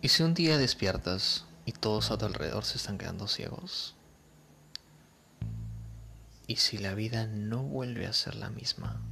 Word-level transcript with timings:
¿Y 0.00 0.10
si 0.10 0.22
un 0.22 0.32
día 0.32 0.58
despiertas 0.58 1.44
y 1.66 1.72
todos 1.72 2.12
a 2.12 2.18
tu 2.18 2.24
alrededor 2.24 2.64
se 2.64 2.76
están 2.76 2.98
quedando 2.98 3.26
ciegos? 3.26 3.96
¿Y 6.46 6.56
si 6.56 6.78
la 6.78 6.94
vida 6.94 7.26
no 7.26 7.64
vuelve 7.64 8.06
a 8.06 8.12
ser 8.12 8.36
la 8.36 8.48
misma 8.48 9.02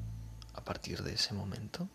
a 0.54 0.64
partir 0.64 1.02
de 1.02 1.14
ese 1.14 1.34
momento? 1.34 1.88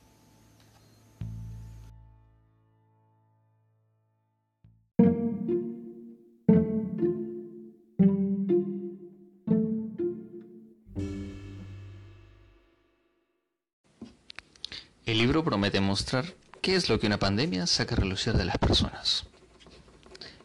El 15.06 15.18
libro 15.18 15.46
promete 15.46 15.80
mostrar 15.80 16.41
qué 16.62 16.76
es 16.76 16.90
lo 16.90 17.00
que 17.00 17.08
una 17.08 17.18
pandemia 17.18 17.66
saca 17.66 17.96
a 17.96 17.98
relucir 17.98 18.34
de 18.34 18.46
las 18.46 18.58
personas. 18.60 19.26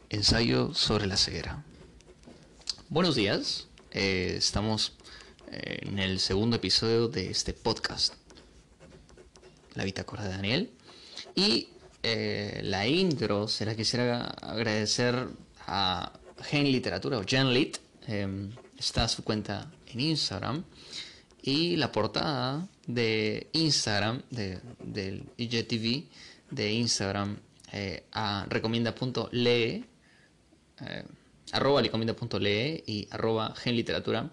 Ensayo 0.09 0.73
sobre 0.73 1.07
la 1.07 1.17
ceguera. 1.19 1.63
Buenos 2.89 3.15
días, 3.17 3.67
eh, 3.91 4.35
estamos 4.39 4.95
eh, 5.53 5.81
en 5.83 5.99
el 5.99 6.19
segundo 6.19 6.57
episodio 6.57 7.09
de 7.09 7.31
este 7.31 7.53
podcast, 7.53 8.15
La 9.75 9.85
Bitácora 9.85 10.23
de 10.23 10.31
Daniel. 10.31 10.71
Y 11.35 11.69
eh, 12.03 12.61
la 12.63 12.87
intro 12.87 13.47
será 13.47 13.77
quisiera 13.77 14.25
agradecer 14.25 15.29
a 15.67 16.13
Gen 16.45 16.65
Literatura 16.65 17.19
o 17.19 17.25
Genlit. 17.27 17.77
está 18.79 19.07
su 19.09 19.23
cuenta 19.23 19.71
en 19.89 20.01
Instagram. 20.01 20.65
Y 21.47 21.77
la 21.77 21.91
portada 21.93 22.69
de 22.87 23.47
Instagram, 23.53 24.21
de, 24.31 24.61
del 24.83 25.25
IGTV 25.39 26.05
de 26.51 26.73
Instagram, 26.73 27.39
a 28.13 28.47
recomienda.lee 28.51 29.85
arroba 31.53 31.83
licomienda.lee 31.83 32.83
y 32.87 33.09
arroba 33.11 33.55
genliteratura, 33.57 34.31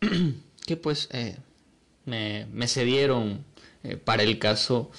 que 0.66 0.76
pues 0.76 1.08
eh, 1.12 1.36
me, 2.06 2.46
me, 2.52 2.68
cedieron 2.68 3.44
eh, 3.82 3.96
para 3.96 4.22
el 4.22 4.38
caso 4.38 4.90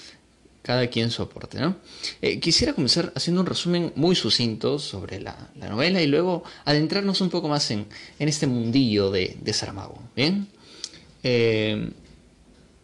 cada 0.61 0.87
quien 0.87 1.11
su 1.11 1.21
aporte. 1.21 1.59
¿no? 1.59 1.77
Eh, 2.21 2.39
quisiera 2.39 2.73
comenzar 2.73 3.13
haciendo 3.15 3.41
un 3.41 3.47
resumen 3.47 3.93
muy 3.95 4.15
sucinto 4.15 4.79
sobre 4.79 5.19
la, 5.19 5.51
la, 5.55 5.69
novela 5.69 6.01
y 6.01 6.07
luego 6.07 6.43
adentrarnos 6.65 7.21
un 7.21 7.29
poco 7.29 7.47
más 7.47 7.69
en, 7.71 7.85
en 8.19 8.29
este 8.29 8.47
mundillo 8.47 9.11
de, 9.11 9.37
de 9.39 9.53
Saramago. 9.53 10.01
¿bien? 10.15 10.47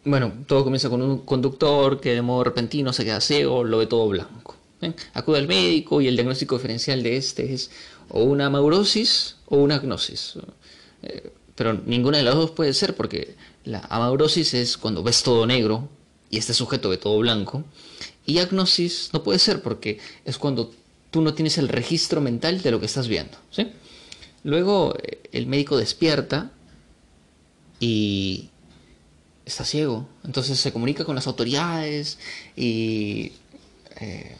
Bueno, 0.04 0.32
todo 0.46 0.64
comienza 0.64 0.90
con 0.90 1.00
un 1.00 1.18
conductor 1.18 2.00
que 2.00 2.14
de 2.14 2.22
modo 2.22 2.44
repentino 2.44 2.92
se 2.92 3.04
queda 3.04 3.20
ciego, 3.20 3.62
lo 3.62 3.78
ve 3.78 3.86
todo 3.86 4.08
blanco. 4.08 4.56
Acude 5.14 5.38
al 5.38 5.46
médico 5.46 6.00
y 6.00 6.08
el 6.08 6.16
diagnóstico 6.16 6.56
diferencial 6.56 7.02
de 7.02 7.16
este 7.16 7.52
es 7.54 7.70
o 8.08 8.24
una 8.24 8.46
amaurosis 8.46 9.36
o 9.46 9.58
una 9.58 9.76
agnosis. 9.76 10.34
Eh, 11.02 11.32
pero 11.54 11.74
ninguna 11.74 12.18
de 12.18 12.24
las 12.24 12.34
dos 12.34 12.50
puede 12.50 12.74
ser 12.74 12.96
porque 12.96 13.36
la 13.64 13.80
amaurosis 13.90 14.54
es 14.54 14.76
cuando 14.76 15.02
ves 15.02 15.22
todo 15.22 15.46
negro 15.46 15.88
y 16.30 16.38
este 16.38 16.54
sujeto 16.54 16.88
ve 16.88 16.96
todo 16.96 17.18
blanco. 17.18 17.64
Y 18.26 18.38
agnosis 18.38 19.10
no 19.12 19.22
puede 19.22 19.38
ser 19.38 19.62
porque 19.62 19.98
es 20.24 20.38
cuando 20.38 20.72
tú 21.10 21.22
no 21.22 21.34
tienes 21.34 21.58
el 21.58 21.68
registro 21.68 22.20
mental 22.20 22.62
de 22.62 22.70
lo 22.70 22.80
que 22.80 22.86
estás 22.86 23.06
viendo. 23.06 23.38
Luego 24.42 24.96
eh, 25.00 25.20
el 25.30 25.46
médico 25.46 25.76
despierta 25.76 26.50
y 27.82 28.48
está 29.44 29.64
ciego. 29.64 30.08
Entonces 30.24 30.58
se 30.60 30.72
comunica 30.72 31.04
con 31.04 31.16
las 31.16 31.26
autoridades 31.26 32.16
y 32.56 33.32
eh, 34.00 34.36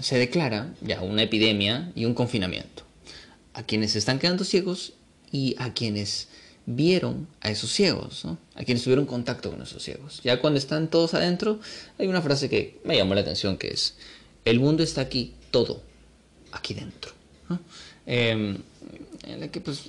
se 0.00 0.18
declara 0.18 0.74
ya 0.80 1.00
una 1.02 1.22
epidemia 1.22 1.92
y 1.94 2.04
un 2.04 2.14
confinamiento 2.14 2.82
a 3.54 3.62
quienes 3.62 3.94
están 3.94 4.18
quedando 4.18 4.42
ciegos 4.42 4.94
y 5.30 5.54
a 5.58 5.72
quienes 5.72 6.26
vieron 6.66 7.28
a 7.40 7.50
esos 7.50 7.70
ciegos, 7.70 8.24
a 8.24 8.64
quienes 8.64 8.82
tuvieron 8.82 9.06
contacto 9.06 9.52
con 9.52 9.62
esos 9.62 9.82
ciegos. 9.82 10.20
Ya 10.24 10.40
cuando 10.40 10.58
están 10.58 10.88
todos 10.88 11.14
adentro, 11.14 11.60
hay 11.96 12.08
una 12.08 12.22
frase 12.22 12.48
que 12.48 12.80
me 12.84 12.96
llamó 12.96 13.14
la 13.14 13.20
atención 13.20 13.56
que 13.56 13.68
es, 13.68 13.94
el 14.44 14.58
mundo 14.58 14.82
está 14.82 15.02
aquí, 15.02 15.32
todo, 15.52 15.80
aquí 16.50 16.74
dentro. 16.74 17.12
Em, 18.04 18.58
en 19.22 19.40
la 19.40 19.48
que 19.48 19.60
pues 19.60 19.84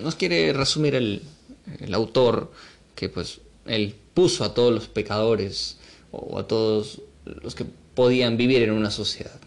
nos 0.00 0.14
quiere 0.14 0.52
resumir 0.52 0.94
el, 0.94 1.22
el, 1.80 1.94
autor 1.94 2.52
que 2.94 3.08
pues 3.08 3.40
él 3.66 3.94
puso 4.14 4.44
a 4.44 4.54
todos 4.54 4.72
los 4.72 4.88
pecadores 4.88 5.78
o 6.10 6.38
a 6.38 6.46
todos 6.46 7.00
los 7.24 7.54
que 7.54 7.66
podían 7.94 8.36
vivir 8.36 8.62
en 8.62 8.72
una 8.72 8.90
sociedad. 8.90 9.40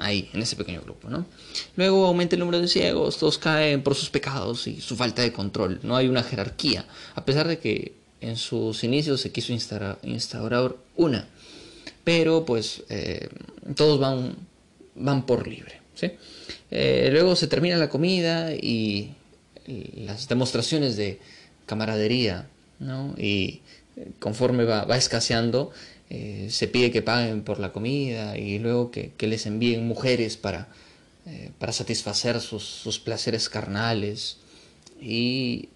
Ahí, 0.00 0.30
en 0.32 0.42
ese 0.42 0.54
pequeño 0.54 0.80
grupo, 0.82 1.10
¿no? 1.10 1.26
Luego 1.74 2.06
aumenta 2.06 2.36
el 2.36 2.40
número 2.40 2.60
de 2.60 2.68
ciegos, 2.68 3.18
todos 3.18 3.36
caen 3.36 3.82
por 3.82 3.96
sus 3.96 4.10
pecados 4.10 4.68
y 4.68 4.80
su 4.80 4.94
falta 4.94 5.22
de 5.22 5.32
control. 5.32 5.80
No 5.82 5.96
hay 5.96 6.06
una 6.06 6.22
jerarquía, 6.22 6.86
a 7.16 7.24
pesar 7.24 7.48
de 7.48 7.58
que 7.58 7.94
en 8.20 8.36
sus 8.36 8.84
inicios 8.84 9.20
se 9.20 9.32
quiso 9.32 9.52
instaurar, 9.52 10.76
una. 10.96 11.28
Pero 12.04 12.44
pues 12.44 12.84
eh, 12.88 13.28
todos 13.74 13.98
van, 13.98 14.36
van 14.94 15.26
por 15.26 15.48
libre. 15.48 15.80
Eh, 16.70 17.08
luego 17.12 17.36
se 17.36 17.46
termina 17.46 17.76
la 17.76 17.88
comida 17.88 18.54
y 18.54 19.12
las 19.66 20.28
demostraciones 20.28 20.96
de 20.96 21.18
camaradería, 21.66 22.46
¿no? 22.78 23.14
Y 23.18 23.60
eh, 23.96 24.10
conforme 24.18 24.64
va, 24.64 24.96
escaseando, 24.96 25.70
eh, 26.10 26.48
se 26.50 26.68
pide 26.68 26.90
que 26.90 27.02
paguen 27.02 27.42
por 27.42 27.60
la 27.60 27.72
comida 27.72 28.38
y 28.38 28.58
luego 28.58 28.90
que, 28.90 29.12
les 29.20 29.46
envíen 29.46 29.86
mujeres 29.86 30.36
para, 30.36 30.68
para 31.58 31.72
satisfacer 31.72 32.40
sus, 32.40 32.98
placeres 33.04 33.48
carnales. 33.48 34.38
Y 35.00 35.68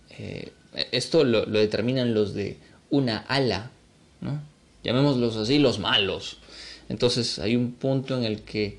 esto 0.90 1.24
lo, 1.24 1.44
determinan 1.44 2.14
los 2.14 2.34
de 2.34 2.56
una 2.90 3.18
ala, 3.18 3.70
¿no? 4.20 4.40
llamémoslos 4.82 5.36
así, 5.36 5.58
los 5.58 5.78
malos. 5.78 6.38
Entonces 6.88 7.38
hay 7.38 7.56
un 7.56 7.72
punto 7.72 8.18
en 8.18 8.24
el 8.24 8.42
que 8.42 8.78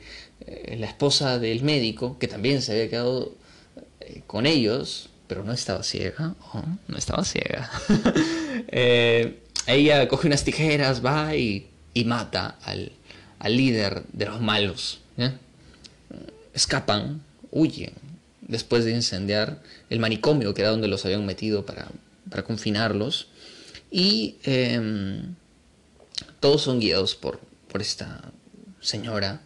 la 0.77 0.87
esposa 0.87 1.39
del 1.39 1.63
médico, 1.63 2.17
que 2.19 2.27
también 2.27 2.61
se 2.61 2.73
había 2.73 2.89
quedado 2.89 3.33
con 4.27 4.45
ellos, 4.45 5.09
pero 5.27 5.43
no 5.43 5.53
estaba 5.53 5.83
ciega, 5.83 6.35
no 6.87 6.97
estaba 6.97 7.23
ciega. 7.23 7.71
ella 9.67 10.07
coge 10.07 10.27
unas 10.27 10.43
tijeras, 10.43 11.03
va 11.03 11.35
y, 11.35 11.69
mata 12.05 12.57
al, 12.63 12.91
líder 13.45 14.03
de 14.11 14.25
los 14.25 14.41
malos. 14.41 14.99
Escapan, 16.53 17.23
huyen, 17.51 17.93
después 18.41 18.85
de 18.85 18.91
incendiar 18.91 19.61
el 19.89 19.99
manicomio 19.99 20.53
que 20.53 20.61
era 20.61 20.71
donde 20.71 20.87
los 20.87 21.05
habían 21.05 21.25
metido 21.25 21.65
para, 21.65 21.87
confinarlos. 22.43 23.27
Y 23.89 24.37
em, 24.43 25.35
todos 26.39 26.61
son 26.63 26.79
guiados 26.79 27.15
por, 27.15 27.39
por 27.71 27.81
esta 27.81 28.31
señora, 28.81 29.41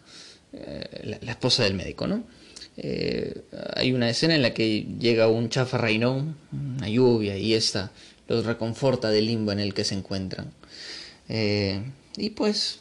eh, 0.52 1.18
la, 1.20 1.32
esposa 1.32 1.64
del 1.64 1.74
médico, 1.74 2.06
¿no? 2.06 2.24
Eh, 2.78 3.42
hay 3.76 3.92
una 3.92 4.08
escena 4.08 4.34
en 4.34 4.42
la 4.42 4.54
que 4.54 4.86
llega 4.98 5.28
un 5.28 5.50
chafarrainón, 5.50 6.36
una 6.52 6.88
lluvia, 6.88 7.36
y 7.36 7.54
esta 7.54 7.90
los 8.28 8.46
reconforta 8.46 9.10
del 9.10 9.26
limbo 9.26 9.52
en 9.52 9.60
el 9.60 9.74
que 9.74 9.84
se 9.84 9.94
encuentran. 9.94 10.50
Eh, 11.28 11.82
y 12.16 12.30
pues 12.30 12.80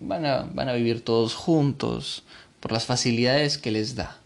van 0.00 0.26
a, 0.26 0.42
van 0.42 0.68
a 0.68 0.72
vivir 0.72 1.02
todos 1.02 1.34
juntos 1.34 2.24
por 2.60 2.72
las 2.72 2.84
facilidades 2.84 3.58
que 3.58 3.70
les 3.70 3.94
da. 3.94 4.20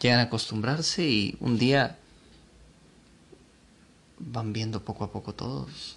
Llegan 0.00 0.18
a 0.18 0.24
acostumbrarse 0.24 1.02
y 1.02 1.36
un 1.40 1.58
día 1.58 1.96
van 4.18 4.52
viendo 4.52 4.84
poco 4.84 5.04
a 5.04 5.12
poco 5.12 5.32
todos. 5.32 5.96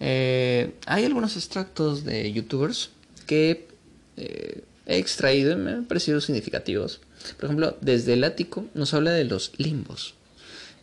Hay 0.00 1.04
algunos 1.04 1.36
extractos 1.36 2.04
de 2.04 2.30
youtubers 2.30 2.90
que 3.26 3.71
eh, 4.16 4.64
he 4.86 4.98
extraído 4.98 5.52
y 5.52 5.56
me 5.56 5.70
han 5.72 5.84
parecido 5.84 6.20
significativos. 6.20 7.00
Por 7.36 7.44
ejemplo, 7.44 7.76
desde 7.80 8.14
el 8.14 8.24
ático 8.24 8.66
nos 8.74 8.94
habla 8.94 9.12
de 9.12 9.24
los 9.24 9.52
limbos. 9.58 10.14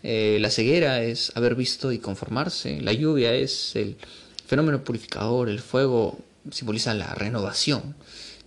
Eh, 0.03 0.37
la 0.39 0.49
ceguera 0.49 1.03
es 1.03 1.31
haber 1.35 1.55
visto 1.55 1.91
y 1.91 1.99
conformarse. 1.99 2.81
La 2.81 2.93
lluvia 2.93 3.33
es 3.33 3.75
el 3.75 3.97
fenómeno 4.47 4.83
purificador. 4.83 5.49
El 5.49 5.59
fuego 5.59 6.17
simboliza 6.51 6.93
la 6.93 7.13
renovación. 7.15 7.95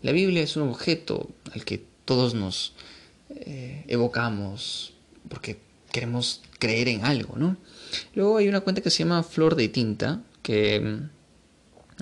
La 0.02 0.12
Biblia 0.12 0.42
es 0.42 0.56
un 0.56 0.68
objeto 0.68 1.30
al 1.52 1.64
que 1.64 1.82
todos 2.04 2.34
nos 2.34 2.72
eh, 3.30 3.84
evocamos 3.88 4.92
porque 5.28 5.58
queremos 5.92 6.42
creer 6.58 6.88
en 6.88 7.04
algo, 7.04 7.36
¿no? 7.36 7.56
Luego 8.14 8.38
hay 8.38 8.48
una 8.48 8.60
cuenta 8.60 8.80
que 8.80 8.90
se 8.90 9.00
llama 9.00 9.22
Flor 9.22 9.54
de 9.54 9.68
Tinta 9.68 10.22
que 10.42 10.80
mm, 10.80 11.10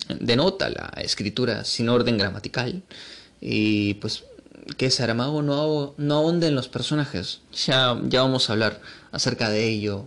denota 0.08 0.70
la 0.70 0.92
escritura 1.02 1.64
sin 1.64 1.88
orden 1.88 2.18
gramatical 2.18 2.82
y 3.40 3.94
pues 3.94 4.24
que 4.76 4.90
Saramago 4.90 5.42
no, 5.42 5.94
no 5.96 6.14
ahonda 6.14 6.46
en 6.46 6.54
los 6.54 6.68
personajes. 6.68 7.40
Ya, 7.66 8.00
ya 8.04 8.22
vamos 8.22 8.48
a 8.48 8.52
hablar 8.52 8.80
acerca 9.12 9.50
de 9.50 9.68
ello 9.68 10.04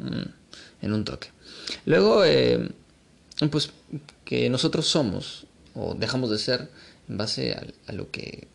eh, 0.00 0.26
en 0.82 0.92
un 0.92 1.04
toque. 1.04 1.28
Luego, 1.84 2.24
eh, 2.24 2.70
pues 3.50 3.70
que 4.24 4.48
nosotros 4.50 4.86
somos 4.86 5.46
o 5.74 5.94
dejamos 5.94 6.30
de 6.30 6.38
ser 6.38 6.68
en 7.08 7.16
base 7.16 7.54
a, 7.86 7.92
lo 7.92 8.10
que 8.10 8.46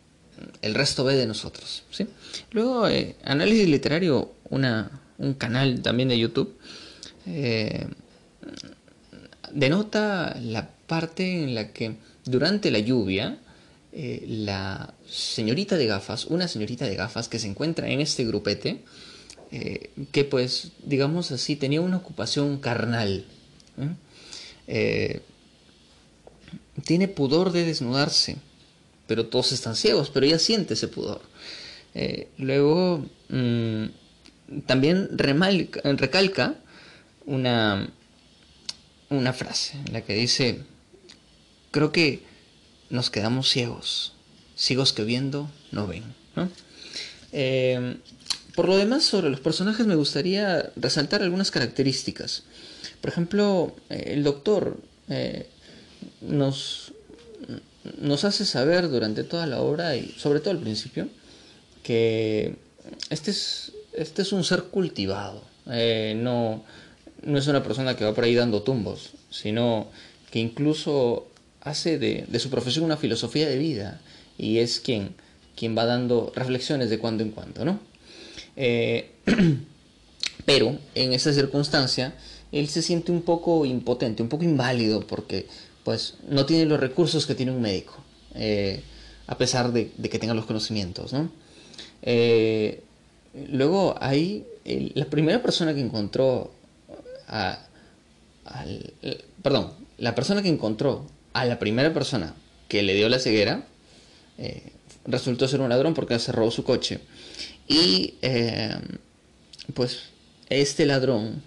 el 0.62 0.74
resto 0.74 1.04
ve 1.04 1.16
de 1.16 1.26
nosotros. 1.26 1.84
¿sí? 1.90 2.06
Luego, 2.52 2.88
eh, 2.88 3.16
análisis 3.24 3.68
literario, 3.68 4.32
una, 4.50 4.90
un 5.18 5.34
canal 5.34 5.82
también 5.82 6.08
de 6.08 6.18
YouTube, 6.18 6.56
eh, 7.26 7.86
denota 9.52 10.36
la 10.40 10.68
parte 10.86 11.42
en 11.42 11.54
la 11.54 11.72
que 11.72 11.96
durante 12.24 12.70
la 12.70 12.78
lluvia, 12.78 13.38
eh, 13.92 14.24
la 14.26 14.94
señorita 15.08 15.76
de 15.76 15.86
gafas, 15.86 16.26
una 16.26 16.48
señorita 16.48 16.86
de 16.86 16.96
gafas 16.96 17.28
que 17.28 17.38
se 17.38 17.48
encuentra 17.48 17.88
en 17.88 18.00
este 18.00 18.24
grupete, 18.24 18.82
que 20.12 20.24
pues, 20.24 20.72
digamos 20.84 21.30
así, 21.30 21.56
tenía 21.56 21.80
una 21.80 21.96
ocupación 21.96 22.58
carnal. 22.58 23.24
tiene 26.84 27.08
pudor 27.08 27.52
de 27.52 27.64
desnudarse 27.64 28.36
pero 29.06 29.26
todos 29.26 29.52
están 29.52 29.76
ciegos, 29.76 30.10
pero 30.10 30.26
ella 30.26 30.38
siente 30.38 30.74
ese 30.74 30.88
pudor. 30.88 31.20
Eh, 31.94 32.28
luego, 32.38 33.06
mm, 33.28 33.84
también 34.66 35.08
recalca 35.16 36.54
una, 37.24 37.88
una 39.10 39.32
frase 39.32 39.78
en 39.86 39.92
la 39.92 40.00
que 40.02 40.14
dice, 40.14 40.60
creo 41.70 41.92
que 41.92 42.22
nos 42.90 43.10
quedamos 43.10 43.48
ciegos, 43.48 44.14
ciegos 44.56 44.92
que 44.92 45.04
viendo 45.04 45.50
no 45.72 45.86
ven. 45.86 46.04
Eh, 47.32 47.98
por 48.54 48.68
lo 48.68 48.76
demás, 48.76 49.04
sobre 49.04 49.30
los 49.30 49.40
personajes 49.40 49.86
me 49.86 49.94
gustaría 49.94 50.70
resaltar 50.76 51.22
algunas 51.22 51.50
características. 51.50 52.44
Por 53.00 53.10
ejemplo, 53.10 53.76
eh, 53.90 54.12
el 54.14 54.24
doctor 54.24 54.78
nos 56.20 56.92
nos 57.98 58.24
hace 58.24 58.44
saber 58.44 58.88
durante 58.88 59.24
toda 59.24 59.46
la 59.46 59.60
obra 59.60 59.96
y 59.96 60.14
sobre 60.16 60.40
todo 60.40 60.50
al 60.50 60.60
principio 60.60 61.08
que 61.82 62.56
este 63.10 63.30
es, 63.30 63.72
este 63.92 64.22
es 64.22 64.32
un 64.32 64.44
ser 64.44 64.64
cultivado, 64.64 65.42
eh, 65.70 66.14
no, 66.16 66.64
no 67.26 67.38
es 67.38 67.46
una 67.48 67.62
persona 67.62 67.96
que 67.96 68.04
va 68.04 68.14
por 68.14 68.24
ahí 68.24 68.34
dando 68.34 68.62
tumbos, 68.62 69.10
sino 69.30 69.88
que 70.30 70.38
incluso 70.38 71.26
hace 71.60 71.98
de, 71.98 72.38
su 72.38 72.48
profesión 72.48 72.84
una 72.84 72.96
filosofía 72.96 73.48
de 73.48 73.58
vida 73.58 74.00
y 74.38 74.58
es 74.58 74.78
quien, 74.78 75.14
quien 75.56 75.76
va 75.76 75.84
dando 75.84 76.32
reflexiones 76.36 76.88
de 76.88 76.98
cuando 76.98 77.24
en 77.24 77.32
cuando, 77.32 77.64
¿no? 77.64 77.80
Eh, 78.54 79.10
pero 80.46 80.78
en 80.94 81.12
esa 81.12 81.32
circunstancia 81.32 82.14
él 82.52 82.68
se 82.68 82.80
siente 82.80 83.10
un 83.10 83.22
poco 83.22 83.66
impotente, 83.66 84.22
un 84.22 84.28
poco 84.28 84.44
inválido 84.44 85.04
porque 85.04 85.46
pues 85.82 86.14
no 86.28 86.46
tiene 86.46 86.64
los 86.64 86.78
recursos 86.78 87.26
que 87.26 87.34
tiene 87.34 87.50
un 87.50 87.60
médico, 87.60 87.96
eh, 88.36 88.82
a 89.26 89.36
pesar 89.36 89.72
de, 89.72 89.90
que 89.90 90.18
tenga 90.20 90.34
los 90.34 90.46
conocimientos. 90.46 91.12
Eh, 92.02 92.82
luego 93.50 93.96
la 93.98 95.04
primera 95.06 95.42
persona 95.42 95.74
que 95.74 95.80
encontró 95.80 96.52
a, 97.26 97.58
perdón, 99.42 99.72
la 99.98 100.14
persona 100.14 100.42
que 100.42 100.48
encontró 100.48 101.06
a 101.32 101.44
la 101.44 101.58
primera 101.58 101.92
persona 101.92 102.34
que 102.68 102.82
le 102.82 102.94
dio 102.94 103.08
la 103.08 103.18
ceguera 103.18 103.66
eh, 104.38 104.72
resultó 105.04 105.48
ser 105.48 105.60
un 105.60 105.68
ladrón 105.68 105.94
porque 105.94 106.18
se 106.18 106.32
robó 106.32 106.50
su 106.50 106.64
coche. 106.64 107.00
Y 107.68 108.14
pues 109.74 110.04
este 110.48 110.86
ladrón 110.86 111.42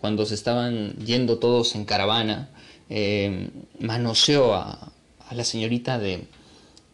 cuando 0.00 0.24
se 0.24 0.34
estaban 0.34 0.94
yendo 1.04 1.38
todos 1.38 1.74
en 1.74 1.84
caravana, 1.84 2.48
eh, 2.88 3.50
manoseó 3.78 4.54
a, 4.54 4.92
la 5.30 5.44
señorita 5.44 5.98
de, 5.98 6.26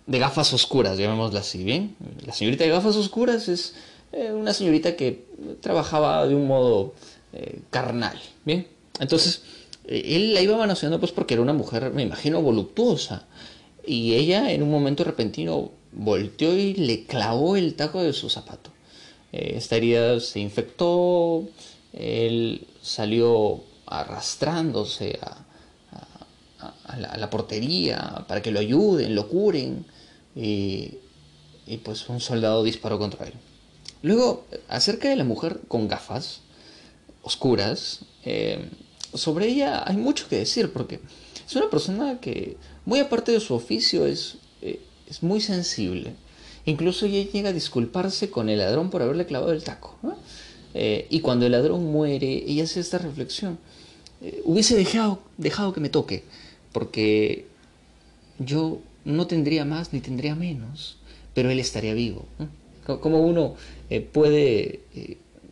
gafas 0.07 0.53
oscuras, 0.53 0.99
llamémosla 0.99 1.41
así, 1.41 1.65
¿bien? 1.65 1.97
La 2.27 2.35
señorita 2.35 2.65
de 2.65 2.71
gafas 2.71 2.97
oscuras 2.97 3.49
es 3.49 3.75
eh, 4.12 4.32
una 4.32 4.53
señorita 4.53 4.97
que 4.97 5.26
trabajaba 5.61 6.26
de 6.26 6.35
un 6.35 6.47
modo 6.47 6.94
eh, 7.32 7.61
carnal, 7.70 8.20
¿bien? 8.44 8.67
Entonces, 9.00 9.43
él 9.87 10.35
la 10.35 10.41
iba 10.41 10.56
manoseando 10.56 10.99
pues 10.99 11.12
porque 11.12 11.35
era 11.35 11.43
una 11.43 11.53
mujer, 11.53 11.93
me 11.93 12.03
imagino, 12.03 12.43
voluptuosa. 12.43 13.26
Y 13.87 14.14
ella 14.14 14.50
en 14.53 14.62
un 14.62 14.70
momento 14.70 15.05
repentino 15.05 15.70
volteó 15.93 16.56
y 16.56 16.75
le 16.75 17.05
clavó 17.05 17.56
el 17.56 17.75
taco 17.75 18.03
de 18.03 18.12
su 18.12 18.29
zapato. 18.29 18.70
esta 19.32 19.76
herida 19.76 20.19
se 20.20 20.41
infectó, 20.41 21.44
él 21.93 22.67
salió 22.82 23.62
arrastrándose 23.87 25.19
a, 25.23 25.47
la, 26.99 27.31
portería 27.31 28.25
para 28.29 28.43
que 28.43 28.50
lo 28.50 28.61
ayuden, 28.61 29.14
lo 29.14 29.29
curen, 29.29 29.85
y, 30.35 30.99
pues 31.85 32.09
un 32.09 32.20
soldado 32.20 32.62
disparó 32.62 32.99
contra 32.99 33.26
él. 33.26 33.35
Luego, 34.06 34.47
acerca 34.69 35.08
de 35.08 35.17
la 35.17 35.25
mujer 35.25 35.62
con 35.67 35.88
gafas 35.88 36.43
oscuras, 37.23 38.03
eh, 38.25 38.69
sobre 39.12 39.49
ella 39.49 39.82
hay 39.85 39.97
mucho 39.97 40.29
que 40.29 40.37
decir, 40.37 40.73
porque 40.73 41.00
es 41.44 41.56
una 41.56 41.69
persona 41.69 42.20
que, 42.20 42.56
muy 42.85 43.00
aparte 43.00 43.32
de 43.32 43.41
su 43.41 43.53
oficio, 43.53 44.06
es, 44.06 44.37
eh, 44.62 44.79
es 45.11 45.25
muy 45.25 45.41
sensible. 45.41 46.12
Incluso 46.67 47.06
ella 47.06 47.29
llega 47.29 47.49
a 47.49 47.53
disculparse 47.53 48.31
con 48.31 48.49
el 48.49 48.61
ladrón 48.61 48.91
por 48.91 49.03
haberle 49.03 49.26
clavado 49.26 49.50
el 49.50 49.64
taco. 49.64 49.99
Eh, 50.75 51.09
y 51.11 51.19
cuando 51.19 51.47
el 51.47 51.50
ladrón 51.50 51.87
muere, 51.91 52.44
ella 52.47 52.62
hace 52.62 52.79
esta 52.79 52.99
reflexión. 52.99 53.59
Hubiese 54.44 54.76
dejado, 54.76 55.20
dejado 55.37 55.73
que 55.73 55.81
me 55.81 55.88
toque, 55.88 56.23
porque 56.70 57.47
yo 58.38 58.79
no 59.05 59.26
tendría 59.26 59.64
más 59.64 59.93
ni 59.93 60.00
tendría 60.00 60.37
menos, 60.37 60.97
pero 61.35 61.50
él 61.50 61.59
estaría 61.59 61.93
vivo. 61.93 62.25
¿Cómo 62.87 63.21
uno 63.21 63.55
eh, 63.91 64.00
puede 64.00 64.81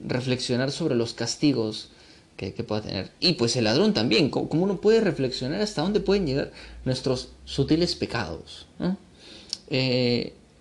reflexionar 0.07 0.71
sobre 0.71 0.95
los 0.95 1.15
castigos 1.15 1.91
que, 2.37 2.51
pueda 2.53 2.83
tener? 2.83 3.11
Y 3.21 3.35
pues 3.35 3.57
el 3.57 3.65
ladrón 3.65 3.95
también, 3.95 4.31
¿cómo 4.31 4.63
uno 4.63 4.81
puede 4.81 5.01
reflexionar 5.01 5.61
hasta 5.61 5.83
dónde 5.83 6.01
pueden 6.01 6.27
llegar 6.27 6.53
nuestros 6.85 7.31
sutiles 7.45 7.95
pecados? 7.95 8.67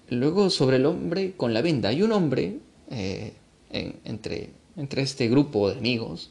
luego 0.10 0.50
sobre 0.50 0.78
el 0.78 0.86
hombre 0.86 1.34
con 1.36 1.54
la 1.54 1.62
venda. 1.62 1.90
Hay 1.90 2.02
un 2.04 2.12
hombre 2.12 2.58
entre, 4.04 4.50
entre 4.78 5.02
este 5.02 5.28
grupo 5.28 5.70
de 5.70 5.78
amigos, 5.78 6.30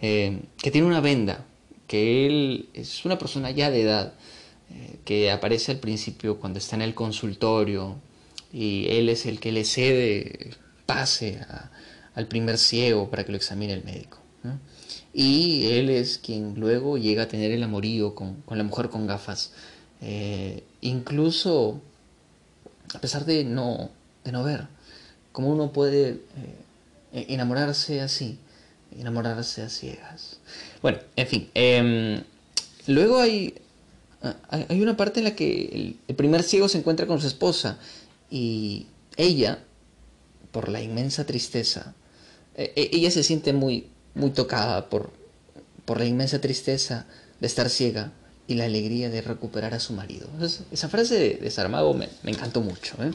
eh, 0.00 0.40
que 0.58 0.70
tiene 0.70 0.86
una 0.86 1.00
venda, 1.00 1.44
que 1.86 2.26
él 2.26 2.68
es 2.74 3.04
una 3.04 3.18
persona 3.18 3.50
ya 3.50 3.70
de 3.70 3.82
edad, 3.82 4.14
eh, 4.70 4.96
que 5.04 5.30
aparece 5.30 5.72
al 5.72 5.78
principio 5.78 6.38
cuando 6.38 6.58
está 6.58 6.76
en 6.76 6.82
el 6.82 6.94
consultorio 6.94 7.96
y 8.54 8.86
él 8.88 9.08
es 9.08 9.26
el 9.26 9.40
que 9.40 9.52
le 9.52 9.64
cede 9.64 10.50
pase 10.86 11.40
al 12.14 12.28
primer 12.28 12.56
ciego 12.56 13.10
para 13.10 13.24
que 13.24 13.32
lo 13.32 13.36
examine 13.36 13.72
el 13.72 13.84
médico. 13.84 14.18
Y 15.12 15.66
él 15.72 15.90
es 15.90 16.18
quien 16.18 16.54
luego 16.56 16.98
llega 16.98 17.24
a 17.24 17.28
tener 17.28 17.50
el 17.50 17.62
amorío 17.62 18.14
con, 18.14 18.42
con 18.42 18.58
la 18.58 18.64
mujer 18.64 18.88
con 18.90 19.06
gafas. 19.06 19.52
Eh, 20.00 20.64
incluso 20.80 21.80
a 22.94 23.00
pesar 23.00 23.24
de 23.24 23.44
no, 23.44 23.90
de 24.24 24.32
no 24.32 24.44
ver, 24.44 24.66
como 25.32 25.48
uno 25.48 25.72
puede 25.72 26.20
eh, 27.12 27.26
enamorarse 27.28 28.00
así, 28.00 28.38
enamorarse 28.96 29.62
a 29.62 29.68
ciegas. 29.68 30.38
Bueno, 30.80 30.98
en 31.16 31.26
fin. 31.26 31.50
Em, 31.54 32.22
luego 32.86 33.18
hay, 33.18 33.54
hay 34.48 34.80
una 34.80 34.96
parte 34.96 35.20
en 35.20 35.24
la 35.24 35.34
que 35.34 35.96
el, 36.06 36.14
primer 36.14 36.42
ciego 36.42 36.68
se 36.68 36.78
encuentra 36.78 37.06
con 37.06 37.20
su 37.20 37.26
esposa 37.26 37.78
y 38.34 38.88
ella, 39.16 39.62
por 40.50 40.68
la 40.68 40.82
inmensa 40.82 41.24
tristeza, 41.24 41.94
e, 42.56 42.72
e, 42.74 42.90
ella 42.92 43.12
se 43.12 43.22
siente 43.22 43.52
muy, 43.52 43.86
muy 44.16 44.30
tocada 44.30 44.90
por, 44.90 45.12
por 45.84 46.00
la 46.00 46.04
inmensa 46.04 46.40
tristeza 46.40 47.06
de 47.38 47.46
estar 47.46 47.70
ciega 47.70 48.10
y 48.48 48.54
la 48.54 48.64
alegría 48.64 49.08
de 49.08 49.22
recuperar 49.22 49.72
a 49.72 49.78
su 49.78 49.92
marido. 49.92 50.28
esa 50.72 50.88
frase 50.88 51.14
de, 51.14 51.48
de 51.48 51.68
me, 51.68 52.08
me, 52.24 52.30
encantó 52.32 52.60
mucho. 52.60 52.96
¿eh? 53.04 53.12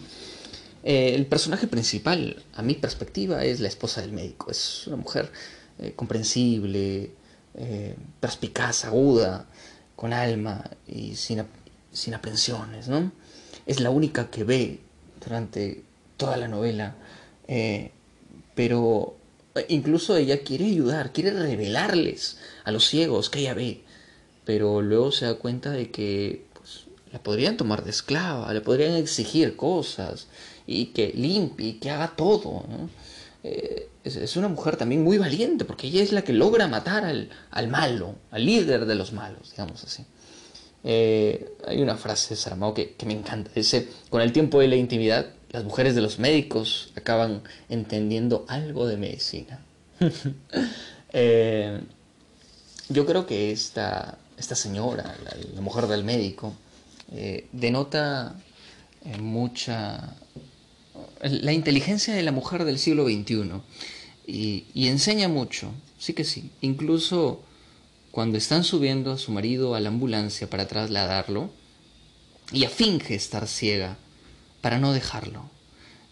Eh, 0.85 1.15
el 1.15 1.25
personaje 1.25 1.67
principal, 1.67 2.41
a 2.53 2.61
mi 2.61 2.75
perspectiva, 2.75 3.43
es 3.43 3.59
la 3.59 3.67
esposa 3.67 3.99
del 3.99 4.13
médico. 4.13 4.49
Es 4.49 4.87
una 4.87 4.95
mujer 4.95 5.29
eh, 5.79 5.91
comprensible, 5.97 7.11
perspicaz, 8.21 8.85
aguda, 8.85 9.47
con 9.97 10.13
alma 10.13 10.63
y 10.87 11.17
sin, 11.17 11.43
sin 11.91 12.13
aprensiones. 12.13 12.87
¿no? 12.87 13.11
Es 13.65 13.81
la 13.81 13.89
única 13.89 14.29
que 14.29 14.45
ve 14.45 14.79
durante 15.23 15.83
toda 16.17 16.37
la 16.37 16.47
novela, 16.47 16.95
pero 18.55 19.15
incluso 19.67 20.15
ella 20.17 20.43
quiere 20.43 20.65
ayudar, 20.65 21.11
quiere 21.11 21.31
revelarles 21.31 22.37
a 22.63 22.71
los 22.71 22.87
ciegos 22.87 23.29
que 23.29 23.39
ella 23.39 23.53
ve, 23.53 23.81
pero 24.45 24.81
luego 24.81 25.11
se 25.11 25.25
da 25.25 25.35
cuenta 25.35 25.71
de 25.71 25.91
que 25.91 26.45
pues, 26.53 26.85
la 27.11 27.21
podrían 27.21 27.57
tomar 27.57 27.83
de 27.83 27.91
esclava, 27.91 28.53
le 28.53 28.61
podrían 28.61 28.95
exigir 28.95 29.55
cosas 29.55 30.27
y 30.65 30.87
que 30.87 31.11
limpie, 31.15 31.79
que 31.79 31.89
haga 31.89 32.15
todo. 32.15 32.63
Eh, 33.43 33.89
es, 34.03 34.37
una 34.37 34.47
mujer 34.47 34.75
también 34.75 35.03
muy 35.03 35.17
valiente, 35.17 35.65
porque 35.65 35.87
ella 35.87 36.03
es 36.03 36.11
la 36.11 36.23
que 36.23 36.33
logra 36.33 36.67
matar 36.67 37.05
al, 37.05 37.67
malo, 37.67 38.15
al 38.31 38.45
líder 38.45 38.85
de 38.85 38.95
los 38.95 39.13
malos, 39.13 39.51
digamos 39.51 39.83
así. 39.83 40.05
Eh, 40.83 41.53
hay 41.67 41.81
una 41.81 41.97
frase 41.97 42.29
de 42.31 42.35
Saramago 42.35 42.73
que, 42.73 42.95
me 43.05 43.13
encanta. 43.13 43.51
Dice, 43.53 43.87
con 44.09 44.21
el 44.21 44.31
tiempo 44.31 44.61
y 44.61 44.67
la 44.67 44.75
intimidad, 44.75 45.27
las 45.51 45.63
mujeres 45.63 45.95
de 45.95 46.01
los 46.01 46.19
médicos 46.19 46.91
acaban 46.95 47.41
entendiendo 47.69 48.45
algo 48.47 48.87
de 48.87 48.97
medicina. 48.97 49.59
Eh, 51.11 51.81
yo 52.87 53.07
creo 53.07 53.25
que 53.25 53.51
esta, 53.51 54.19
esta 54.37 54.53
señora, 54.53 55.17
la, 55.55 55.59
mujer 55.59 55.87
del 55.87 56.03
médico, 56.03 56.53
eh, 57.11 57.47
denota 57.51 58.35
mucha... 59.19 60.15
la 61.23 61.51
inteligencia 61.51 62.13
de 62.13 62.21
la 62.21 62.31
mujer 62.31 62.63
del 62.63 62.77
siglo 62.77 63.05
XXI 63.05 63.53
y, 64.27 64.65
y 64.75 64.87
enseña 64.87 65.29
mucho, 65.29 65.71
sí 65.97 66.13
que 66.13 66.23
sí. 66.23 66.51
Incluso 66.61 67.41
cuando 68.11 68.37
están 68.37 68.63
subiendo 68.63 69.11
a 69.11 69.17
su 69.17 69.31
marido 69.31 69.75
a 69.75 69.79
la 69.79 69.89
ambulancia 69.89 70.49
para 70.49 70.67
trasladarlo, 70.67 71.51
ella 72.51 72.69
finge 72.69 73.15
estar 73.15 73.47
ciega 73.47 73.97
para 74.61 74.79
no 74.79 74.93
dejarlo. 74.93 75.49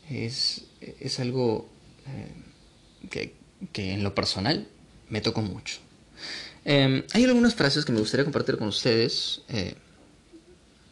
Es, 0.09 0.63
es 0.81 1.19
algo 1.19 1.67
eh, 2.05 3.09
que, 3.09 3.35
que, 3.73 3.93
en 3.93 4.03
lo 4.03 4.13
personal 4.13 4.67
me 5.09 5.21
tocó 5.21 5.41
mucho. 5.41 5.77
Eh, 6.65 7.05
hay 7.13 7.23
algunas 7.23 7.55
frases 7.55 7.85
que 7.85 7.91
me 7.91 7.99
gustaría 7.99 8.23
compartir 8.23 8.57
con 8.57 8.67
ustedes 8.67 9.41
eh, 9.49 9.75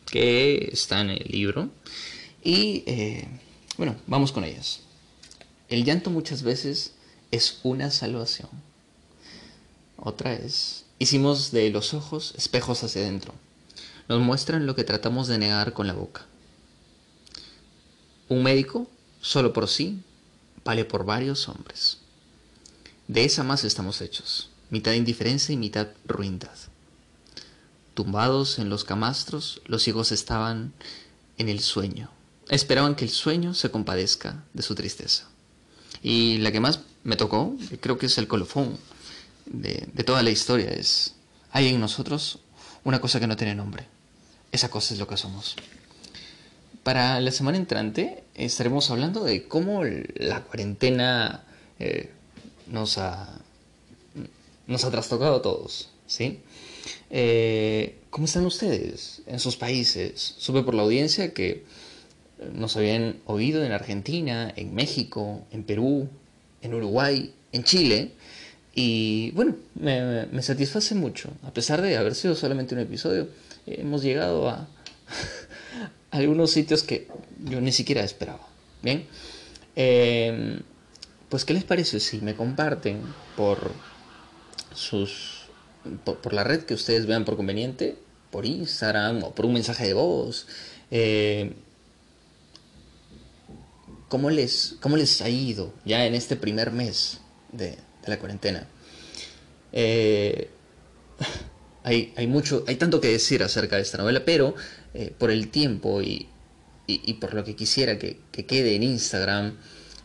que 0.05 0.69
están 0.71 1.09
en 1.09 1.21
el 1.21 1.31
libro 1.31 1.69
y 2.43 2.83
bueno, 3.77 3.95
vamos 4.07 4.31
con 4.31 4.43
ellas. 4.43 4.81
El 5.67 5.83
llanto 5.83 6.09
muchas 6.09 6.43
veces 6.43 6.93
es 7.31 7.59
una 7.63 7.91
salvación. 7.91 8.49
Otra 9.97 10.33
es, 10.33 10.84
Hicimos 11.05 11.51
de 11.51 11.69
los 11.69 11.93
ojos 11.93 12.33
espejos 12.35 12.83
hacia 12.83 13.03
adentro. 13.03 13.35
Nos 14.09 14.21
muestran 14.21 14.65
lo 14.65 14.75
que 14.75 14.83
tratamos 14.83 15.27
de 15.27 15.37
negar 15.37 15.71
con 15.71 15.85
la 15.85 15.93
boca. 15.93 16.25
Un 18.27 18.41
médico, 18.41 18.89
solo 19.21 19.53
por 19.53 19.67
sí, 19.67 19.99
vale 20.63 20.83
por 20.83 21.05
varios 21.05 21.47
hombres. 21.47 21.99
De 23.07 23.23
esa 23.23 23.43
masa 23.43 23.67
estamos 23.67 24.01
hechos, 24.01 24.49
mitad 24.71 24.93
indiferencia 24.93 25.53
y 25.53 25.57
mitad 25.57 25.89
ruindad. 26.07 26.57
Tumbados 27.93 28.57
en 28.57 28.69
los 28.69 28.83
camastros, 28.83 29.61
los 29.67 29.87
hijos 29.87 30.11
estaban 30.11 30.73
en 31.37 31.49
el 31.49 31.59
sueño. 31.59 32.09
Esperaban 32.49 32.95
que 32.95 33.05
el 33.05 33.11
sueño 33.11 33.53
se 33.53 33.69
compadezca 33.69 34.43
de 34.55 34.63
su 34.63 34.73
tristeza. 34.73 35.29
Y 36.01 36.39
la 36.39 36.51
que 36.51 36.61
más 36.61 36.79
me 37.03 37.15
tocó, 37.15 37.55
creo 37.79 37.99
que 37.99 38.07
es 38.07 38.17
el 38.17 38.27
colofón, 38.27 38.79
de, 39.45 40.03
toda 40.03 40.23
la 40.23 40.29
historia 40.29 40.69
es, 40.69 41.15
hay 41.51 41.69
en 41.69 41.79
nosotros 41.79 42.39
una 42.83 42.99
cosa 42.99 43.19
que 43.19 43.27
no 43.27 43.35
tiene 43.35 43.55
nombre. 43.55 43.85
Esa 44.51 44.69
cosa 44.69 44.93
es 44.93 44.99
lo 44.99 45.07
que 45.07 45.17
somos. 45.17 45.55
Para 46.83 47.19
la 47.19 47.31
semana 47.31 47.57
entrante 47.57 48.23
estaremos 48.35 48.91
hablando 48.91 49.23
de 49.23 49.47
cómo 49.47 49.83
la 49.83 50.41
cuarentena 50.41 51.43
eh, 51.79 52.11
nos, 52.67 52.97
ha, 52.97 53.39
nos 54.67 54.85
ha 54.85 54.91
trastocado 54.91 55.37
a 55.37 55.41
todos. 55.41 55.89
¿sí? 56.07 56.39
Eh, 57.09 57.99
¿Cómo 58.09 58.25
están 58.25 58.45
ustedes 58.45 59.23
en 59.25 59.39
sus 59.39 59.57
países? 59.57 60.35
Supe 60.37 60.61
por 60.61 60.75
la 60.75 60.83
audiencia 60.83 61.33
que 61.33 61.63
nos 62.53 62.77
habían 62.77 63.17
oído 63.25 63.63
en 63.63 63.71
Argentina, 63.71 64.53
en 64.55 64.73
México, 64.73 65.45
en 65.51 65.63
Perú, 65.63 66.09
en 66.61 66.73
Uruguay, 66.73 67.33
en 67.51 67.63
Chile. 67.63 68.11
Y 68.77 69.31
bueno, 69.31 69.55
me, 69.75 70.41
satisface 70.41 70.95
mucho. 70.95 71.31
A 71.43 71.51
pesar 71.51 71.81
de 71.81 71.95
haber 71.95 72.13
sido 72.13 72.35
solamente 72.35 72.75
un 72.75 72.81
episodio, 72.81 73.29
hemos 73.65 74.03
llegado 74.03 74.49
a, 74.49 74.67
algunos 76.11 76.51
sitios 76.51 76.83
que 76.83 77.07
yo 77.45 77.61
ni 77.61 77.71
siquiera 77.71 78.03
esperaba. 78.03 78.45
Bien, 78.83 79.07
em, 79.77 80.59
pues 81.29 81.45
¿qué 81.45 81.53
les 81.53 81.63
parece 81.63 82.01
si 82.01 82.19
me 82.19 82.35
comparten 82.35 83.01
por 83.37 83.71
sus 84.73 85.45
por, 86.03 86.33
la 86.33 86.43
red 86.43 86.63
que 86.63 86.73
ustedes 86.73 87.05
vean 87.05 87.25
por 87.25 87.37
conveniente, 87.37 87.97
por 88.29 88.45
Instagram 88.45 89.23
o 89.23 89.33
por 89.33 89.45
un 89.45 89.53
mensaje 89.53 89.87
de 89.87 89.93
voz? 89.93 90.47
Eh, 90.91 91.53
¿cómo, 94.09 94.29
les, 94.29 94.75
¿Cómo 94.81 94.97
les 94.97 95.21
ha 95.21 95.29
ido 95.29 95.73
ya 95.85 96.05
en 96.05 96.13
este 96.13 96.35
primer 96.35 96.71
mes 96.71 97.19
de, 97.51 97.77
de 98.05 98.11
la 98.11 98.19
cuarentena. 98.19 98.67
Eh, 99.71 100.49
hay, 101.83 102.13
hay, 102.15 102.27
mucho, 102.27 102.63
hay 102.67 102.75
tanto 102.75 103.01
que 103.01 103.09
decir 103.09 103.43
acerca 103.43 103.75
de 103.75 103.81
esta 103.81 103.97
novela, 103.97 104.23
pero 104.25 104.55
eh, 104.93 105.13
por 105.17 105.31
el 105.31 105.49
tiempo 105.49 106.01
y, 106.01 106.29
y, 106.87 107.13
por 107.15 107.33
lo 107.33 107.43
que 107.43 107.55
quisiera 107.55 107.97
que, 107.97 108.19
que 108.31 108.45
quede 108.45 108.75
en 108.75 108.83
Instagram, 108.83 109.57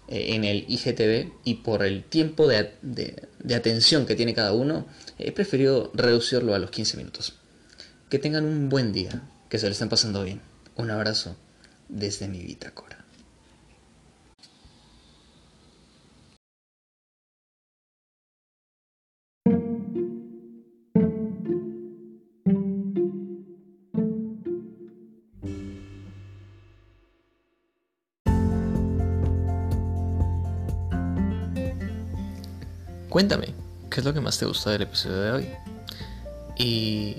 eh, 0.08 0.34
en 0.34 0.44
el 0.44 0.64
IGTV, 0.68 1.30
y 1.44 1.54
por 1.56 1.84
el 1.84 2.04
tiempo 2.04 2.48
de, 2.48 2.72
de, 2.82 3.54
atención 3.54 4.06
que 4.06 4.16
tiene 4.16 4.34
cada 4.34 4.52
uno, 4.52 4.86
he 5.18 5.32
preferido 5.32 5.90
reducirlo 5.94 6.54
a 6.54 6.58
los 6.58 6.70
15 6.70 6.96
minutos. 6.96 7.34
Que 8.08 8.18
tengan 8.18 8.44
un 8.44 8.68
buen 8.68 8.92
día, 8.92 9.22
que 9.48 9.58
se 9.58 9.66
lo 9.66 9.72
estén 9.72 9.88
pasando 9.88 10.24
bien. 10.24 10.40
Un 10.76 10.90
abrazo 10.90 11.36
desde 11.88 12.28
mi 12.28 12.42
bitácora. 12.42 12.99
Cuéntame, 33.10 33.52
¿qué 33.90 33.98
es 33.98 34.06
lo 34.06 34.14
que 34.14 34.20
más 34.20 34.38
te 34.38 34.46
gusta 34.46 34.70
del 34.70 34.82
episodio 34.82 35.20
de 35.20 35.30
hoy? 35.32 35.48
¿Y 36.56 37.16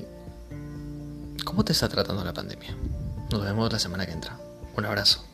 cómo 1.43 1.65
te 1.65 1.73
está 1.73 1.89
tratando 1.89 2.23
la 2.23 2.31
pandemia? 2.31 2.73
Nos 3.29 3.43
vemos 3.43 3.73
la 3.73 3.77
semana 3.77 4.05
que 4.05 4.13
entra. 4.13 4.39
Un 4.77 4.85
abrazo. 4.85 5.25